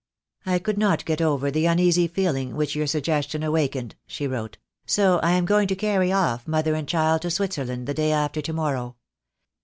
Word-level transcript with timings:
"I 0.47 0.57
could 0.57 0.79
not 0.79 1.05
get 1.05 1.21
over 1.21 1.51
the 1.51 1.67
uneasy 1.67 2.07
feeling 2.07 2.55
which 2.55 2.75
your 2.75 2.87
suggestion 2.87 3.43
awakened," 3.43 3.95
she 4.07 4.25
wrote, 4.25 4.57
"so 4.87 5.19
I 5.21 5.33
am 5.33 5.45
going 5.45 5.67
to 5.67 5.75
carry 5.75 6.11
off 6.11 6.47
mother 6.47 6.73
and 6.73 6.87
child 6.87 7.21
to 7.21 7.29
Switzerland 7.29 7.85
the 7.85 7.93
day 7.93 8.11
after 8.11 8.41
to 8.41 8.51
morrow. 8.53 8.95